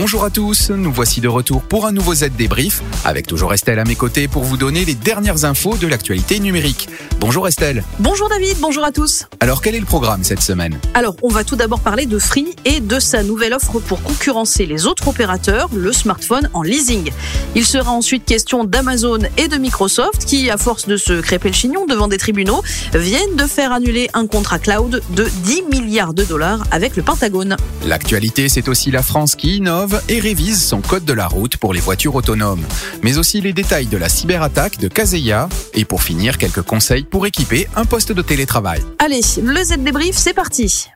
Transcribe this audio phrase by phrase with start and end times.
[0.00, 3.80] Bonjour à tous, nous voici de retour pour un nouveau Z débrief, avec toujours Estelle
[3.80, 6.88] à mes côtés pour vous donner les dernières infos de l'actualité numérique.
[7.18, 7.82] Bonjour Estelle.
[7.98, 9.26] Bonjour David, bonjour à tous.
[9.40, 10.78] Alors quel est le programme cette semaine?
[10.94, 14.66] Alors on va tout d'abord parler de Free et de sa nouvelle offre pour concurrencer
[14.66, 17.10] les autres opérateurs, le smartphone en leasing.
[17.56, 21.54] Il sera ensuite question d'Amazon et de Microsoft qui, à force de se crêper le
[21.54, 22.62] chignon devant des tribunaux,
[22.94, 27.56] viennent de faire annuler un contrat cloud de 10 milliards de dollars avec le Pentagone.
[27.84, 31.72] L'actualité c'est aussi la France qui innove et révise son code de la route pour
[31.74, 32.64] les voitures autonomes,
[33.02, 37.26] mais aussi les détails de la cyberattaque de Kaseya et pour finir quelques conseils pour
[37.26, 38.82] équiper un poste de télétravail.
[38.98, 40.88] Allez, le Z débrief, c'est parti.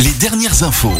[0.00, 0.96] Les dernières infos.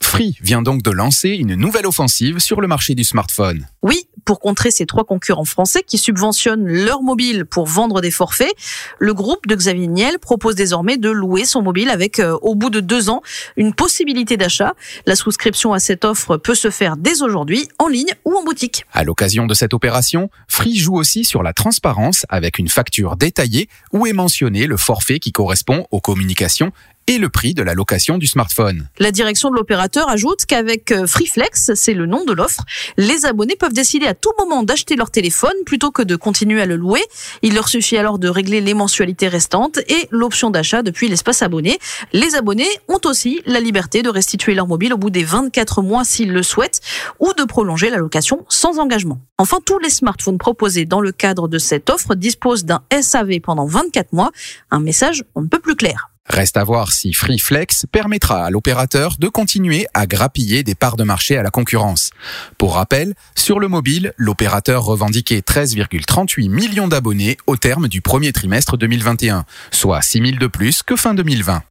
[0.00, 3.66] Free vient donc de lancer une nouvelle offensive sur le marché du smartphone.
[3.82, 8.52] Oui, pour contrer ces trois concurrents français qui subventionnent leur mobile pour vendre des forfaits,
[9.00, 12.70] le groupe de Xavier Niel propose désormais de louer son mobile avec, euh, au bout
[12.70, 13.22] de deux ans,
[13.56, 14.74] une possibilité d'achat.
[15.04, 18.84] La souscription à cette offre peut se faire dès aujourd'hui, en ligne ou en boutique.
[18.92, 23.68] À l'occasion de cette opération, Free joue aussi sur la transparence avec une facture détaillée
[23.92, 26.70] où est mentionné le forfait qui correspond aux communications
[27.06, 28.88] et le prix de la location du smartphone.
[28.98, 32.64] La direction de l'opérateur ajoute qu'avec euh, FreeFlex, c'est le nom de l'offre,
[32.96, 36.66] les abonnés peuvent décider à tout moment d'acheter leur téléphone plutôt que de continuer à
[36.66, 37.02] le louer.
[37.42, 41.78] Il leur suffit alors de régler les mensualités restantes et l'option d'achat depuis l'espace abonné.
[42.12, 46.04] Les abonnés ont aussi la liberté de restituer leur mobile au bout des 24 mois
[46.04, 46.80] s'ils le souhaitent
[47.18, 49.20] ou de prolonger la location sans engagement.
[49.38, 53.66] Enfin, tous les smartphones proposés dans le cadre de cette offre disposent d'un SAV pendant
[53.66, 54.30] 24 mois,
[54.70, 56.10] un message un peu plus clair.
[56.30, 61.02] Reste à voir si FreeFlex permettra à l'opérateur de continuer à grappiller des parts de
[61.02, 62.10] marché à la concurrence.
[62.56, 68.78] Pour rappel, sur le mobile, l'opérateur revendiquait 13,38 millions d'abonnés au terme du premier trimestre
[68.78, 71.64] 2021, soit 6 000 de plus que fin 2020.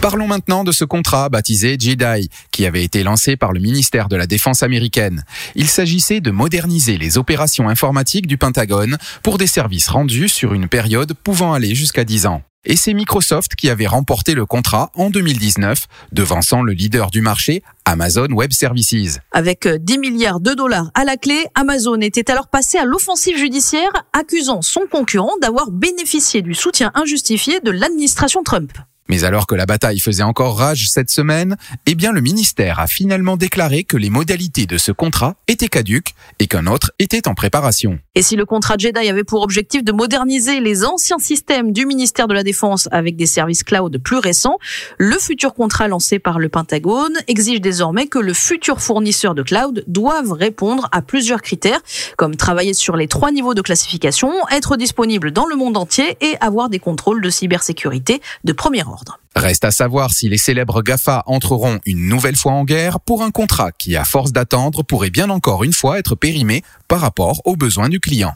[0.00, 4.16] Parlons maintenant de ce contrat baptisé JEDI, qui avait été lancé par le ministère de
[4.16, 5.24] la Défense américaine.
[5.56, 10.68] Il s'agissait de moderniser les opérations informatiques du Pentagone pour des services rendus sur une
[10.68, 12.42] période pouvant aller jusqu'à 10 ans.
[12.64, 17.62] Et c'est Microsoft qui avait remporté le contrat en 2019, devançant le leader du marché,
[17.84, 19.20] Amazon Web Services.
[19.30, 23.90] Avec 10 milliards de dollars à la clé, Amazon était alors passé à l'offensive judiciaire,
[24.12, 28.72] accusant son concurrent d'avoir bénéficié du soutien injustifié de l'administration Trump.
[29.08, 32.86] Mais alors que la bataille faisait encore rage cette semaine, eh bien le ministère a
[32.86, 37.34] finalement déclaré que les modalités de ce contrat étaient caduques et qu'un autre était en
[37.34, 37.98] préparation.
[38.14, 42.28] Et si le contrat Jedi avait pour objectif de moderniser les anciens systèmes du ministère
[42.28, 44.58] de la Défense avec des services cloud plus récents,
[44.98, 49.84] le futur contrat lancé par le Pentagone exige désormais que le futur fournisseur de cloud
[49.86, 51.80] doive répondre à plusieurs critères,
[52.16, 56.36] comme travailler sur les trois niveaux de classification, être disponible dans le monde entier et
[56.40, 58.97] avoir des contrôles de cybersécurité de premier ordre.
[59.38, 63.30] Reste à savoir si les célèbres GAFA entreront une nouvelle fois en guerre pour un
[63.30, 67.54] contrat qui, à force d'attendre, pourrait bien encore une fois être périmé par rapport aux
[67.54, 68.34] besoins du client.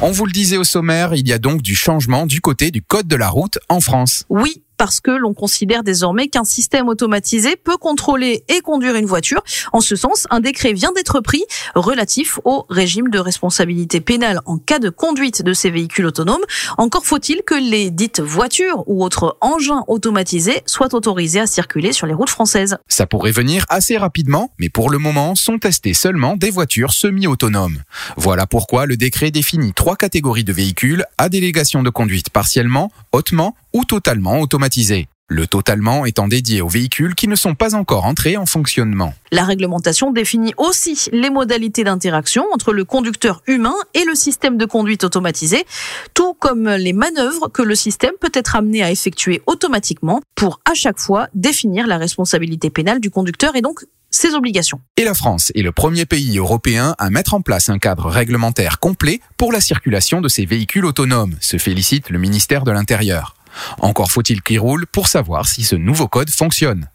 [0.00, 2.80] On vous le disait au sommaire, il y a donc du changement du côté du
[2.80, 4.24] code de la route en France.
[4.28, 9.42] Oui, parce que l'on considère désormais qu'un système automatisé peut contrôler et conduire une voiture.
[9.72, 11.42] En ce sens, un décret vient d'être pris
[11.74, 16.44] relatif au régime de responsabilité pénale en cas de conduite de ces véhicules autonomes.
[16.76, 22.06] Encore faut-il que les dites voitures ou autres engins automatisés soient autorisés à circuler sur
[22.06, 22.76] les routes françaises.
[22.86, 27.78] Ça pourrait venir assez rapidement, mais pour le moment sont testées seulement des voitures semi-autonomes.
[28.18, 33.56] Voilà pourquoi le décret définit trois catégories de véhicules à délégation de conduite partiellement, hautement
[33.74, 35.08] ou totalement automatisés.
[35.28, 39.14] Le totalement étant dédié aux véhicules qui ne sont pas encore entrés en fonctionnement.
[39.32, 44.66] La réglementation définit aussi les modalités d'interaction entre le conducteur humain et le système de
[44.66, 45.64] conduite automatisé,
[46.12, 50.74] tout comme les manœuvres que le système peut être amené à effectuer automatiquement pour à
[50.74, 53.80] chaque fois définir la responsabilité pénale du conducteur et donc
[54.10, 54.80] ses obligations.
[54.96, 58.78] Et la France est le premier pays européen à mettre en place un cadre réglementaire
[58.78, 63.33] complet pour la circulation de ces véhicules autonomes, se félicite le ministère de l'Intérieur.
[63.80, 66.88] Encore faut-il qu'il roule pour savoir si ce nouveau code fonctionne.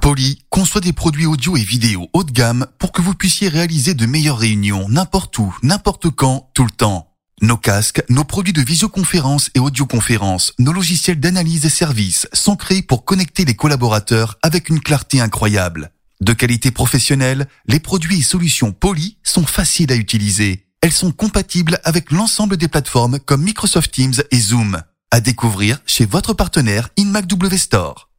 [0.00, 3.94] Poly conçoit des produits audio et vidéo haut de gamme pour que vous puissiez réaliser
[3.94, 7.10] de meilleures réunions n'importe où, n'importe quand, tout le temps.
[7.40, 12.82] Nos casques, nos produits de visioconférence et audioconférence, nos logiciels d'analyse et services sont créés
[12.82, 15.90] pour connecter les collaborateurs avec une clarté incroyable.
[16.20, 20.63] De qualité professionnelle, les produits et solutions Poly sont faciles à utiliser.
[20.84, 24.82] Elles sont compatibles avec l'ensemble des plateformes comme Microsoft Teams et Zoom.
[25.10, 28.10] À découvrir chez votre partenaire InMacW Store.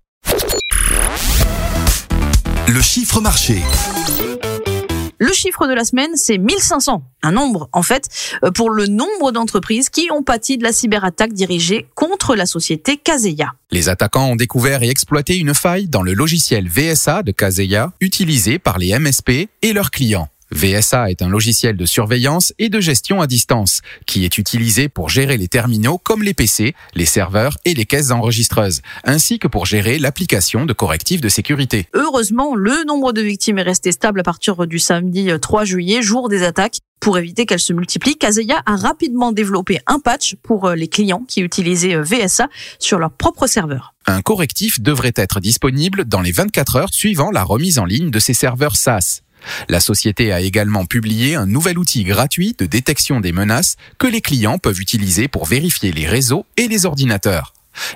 [2.67, 3.61] Le chiffre marché.
[5.19, 7.03] Le chiffre de la semaine, c'est 1500.
[7.21, 8.09] Un nombre, en fait,
[8.43, 12.97] euh, pour le nombre d'entreprises qui ont pâti de la cyberattaque dirigée contre la société
[12.97, 13.53] Kaseya.
[13.69, 18.57] Les attaquants ont découvert et exploité une faille dans le logiciel VSA de Kaseya utilisé
[18.57, 20.29] par les MSP et leurs clients.
[20.51, 25.09] VSA est un logiciel de surveillance et de gestion à distance qui est utilisé pour
[25.09, 29.65] gérer les terminaux comme les PC, les serveurs et les caisses enregistreuses, ainsi que pour
[29.65, 31.87] gérer l'application de correctifs de sécurité.
[31.93, 36.29] Heureusement, le nombre de victimes est resté stable à partir du samedi 3 juillet, jour
[36.29, 36.79] des attaques.
[36.99, 41.41] Pour éviter qu'elles se multiplient, Kaseya a rapidement développé un patch pour les clients qui
[41.41, 42.47] utilisaient VSA
[42.79, 43.93] sur leur propre serveur.
[44.07, 48.19] Un correctif devrait être disponible dans les 24 heures suivant la remise en ligne de
[48.19, 49.21] ces serveurs SaaS.
[49.69, 54.21] La société a également publié un nouvel outil gratuit de détection des menaces que les
[54.21, 57.53] clients peuvent utiliser pour vérifier les réseaux et les ordinateurs.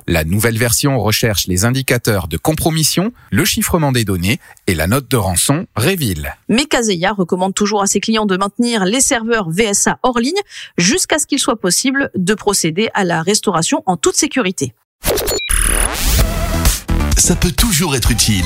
[0.07, 5.09] La nouvelle version recherche les indicateurs de compromission, le chiffrement des données et la note
[5.09, 6.37] de rançon Reveal.
[6.49, 10.33] Mais Kaseya recommande toujours à ses clients de maintenir les serveurs VSA hors ligne
[10.77, 14.73] jusqu'à ce qu'il soit possible de procéder à la restauration en toute sécurité.
[17.17, 18.45] Ça peut toujours être utile.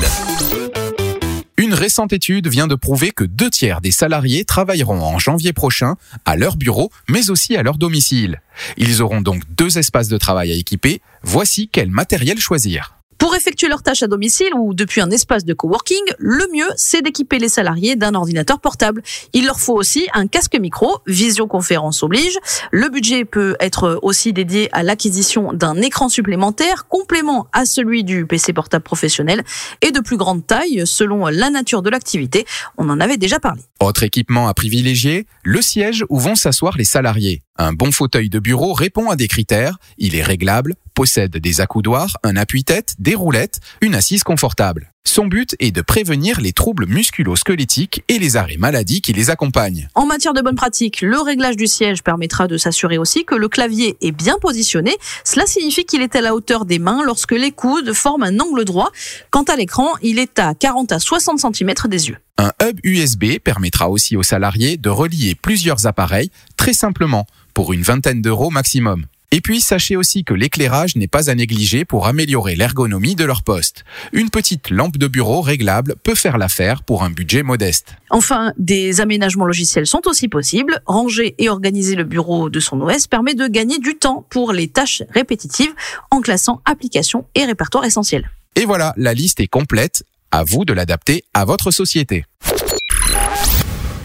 [1.73, 5.95] Une récente étude vient de prouver que deux tiers des salariés travailleront en janvier prochain
[6.23, 8.43] à leur bureau, mais aussi à leur domicile.
[8.77, 11.01] Ils auront donc deux espaces de travail à équiper.
[11.23, 12.99] Voici quel matériel choisir.
[13.23, 17.01] Pour effectuer leurs tâches à domicile ou depuis un espace de coworking, le mieux, c'est
[17.01, 19.01] d'équiper les salariés d'un ordinateur portable.
[19.31, 22.37] Il leur faut aussi un casque micro, visioconférence oblige.
[22.71, 28.25] Le budget peut être aussi dédié à l'acquisition d'un écran supplémentaire, complément à celui du
[28.25, 29.45] PC portable professionnel
[29.81, 32.45] et de plus grande taille selon la nature de l'activité.
[32.77, 33.61] On en avait déjà parlé.
[33.79, 37.41] Autre équipement à privilégier, le siège où vont s'asseoir les salariés.
[37.57, 39.77] Un bon fauteuil de bureau répond à des critères.
[39.97, 44.93] Il est réglable, possède des accoudoirs, un appui-tête, des roulettes, une assise confortable.
[45.05, 49.89] Son but est de prévenir les troubles musculo-squelettiques et les arrêts maladie qui les accompagnent.
[49.95, 53.49] En matière de bonne pratique, le réglage du siège permettra de s'assurer aussi que le
[53.49, 54.95] clavier est bien positionné.
[55.25, 58.63] Cela signifie qu'il est à la hauteur des mains lorsque les coudes forment un angle
[58.63, 58.91] droit.
[59.29, 62.17] Quant à l'écran, il est à 40 à 60 cm des yeux.
[62.37, 67.83] Un hub USB permettra aussi aux salariés de relier plusieurs appareils très simplement pour une
[67.83, 69.05] vingtaine d'euros maximum.
[69.33, 73.41] Et puis sachez aussi que l'éclairage n'est pas à négliger pour améliorer l'ergonomie de leur
[73.41, 73.83] poste.
[74.11, 77.95] Une petite lampe de bureau réglable peut faire l'affaire pour un budget modeste.
[78.11, 80.83] Enfin, des aménagements logiciels sont aussi possibles.
[80.85, 84.67] Ranger et organiser le bureau de son OS permet de gagner du temps pour les
[84.67, 85.73] tâches répétitives
[86.11, 88.29] en classant applications et répertoires essentiels.
[88.55, 90.03] Et voilà, la liste est complète.
[90.29, 92.25] À vous de l'adapter à votre société.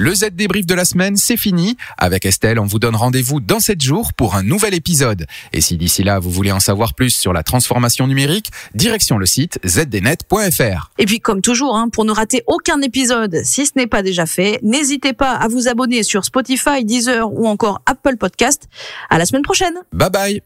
[0.01, 1.77] Le Z débrief de la semaine, c'est fini.
[1.99, 5.27] Avec Estelle, on vous donne rendez-vous dans 7 jours pour un nouvel épisode.
[5.53, 9.27] Et si d'ici là, vous voulez en savoir plus sur la transformation numérique, direction le
[9.27, 10.93] site zdnet.fr.
[10.99, 14.25] Et puis, comme toujours, hein, pour ne rater aucun épisode, si ce n'est pas déjà
[14.25, 18.69] fait, n'hésitez pas à vous abonner sur Spotify, Deezer ou encore Apple Podcast.
[19.11, 19.75] À la semaine prochaine.
[19.93, 20.43] Bye bye.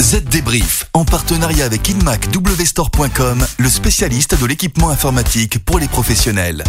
[0.00, 6.64] Z Débrief, en partenariat avec InmacWstore.com, le spécialiste de l'équipement informatique pour les professionnels.